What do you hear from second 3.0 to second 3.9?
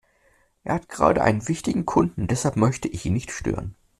ihn nicht stören.